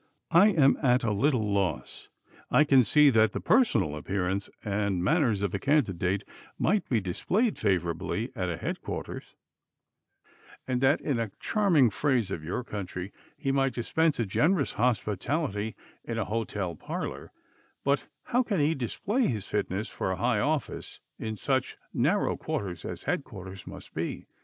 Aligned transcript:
I 0.31 0.47
am 0.47 0.77
at 0.81 1.03
a 1.03 1.11
little 1.13 1.53
loss. 1.53 2.09
I 2.49 2.63
can 2.63 2.83
see 2.83 3.11
that 3.11 3.33
the 3.33 3.39
personal 3.39 3.95
appearance 3.95 4.49
and 4.65 5.03
manners 5.03 5.43
of 5.43 5.53
a 5.53 5.59
candidate 5.59 6.23
might 6.57 6.89
be 6.89 6.99
displayed 6.99 7.55
favorably 7.59 8.31
at 8.35 8.49
a 8.49 8.57
headquarters, 8.57 9.35
and 10.67 10.81
that, 10.81 11.01
in 11.01 11.19
a 11.19 11.29
charming 11.39 11.91
phrase 11.91 12.31
of 12.31 12.43
your 12.43 12.63
country, 12.63 13.13
he 13.37 13.51
might 13.51 13.75
dispense 13.75 14.19
a 14.19 14.25
generous 14.25 14.73
hospitality 14.73 15.75
in 16.03 16.17
a 16.17 16.25
hotel 16.25 16.75
parlor, 16.75 17.31
but 17.83 18.07
how 18.23 18.41
can 18.41 18.59
he 18.59 18.73
display 18.73 19.27
his 19.27 19.45
fitness 19.45 19.87
for 19.87 20.09
a 20.11 20.15
high 20.15 20.39
office 20.39 20.99
in 21.19 21.35
such 21.37 21.77
narrow 21.93 22.35
quarters 22.35 22.85
as 22.85 23.03
headquarters 23.03 23.67
must 23.67 23.93
be? 23.93 24.25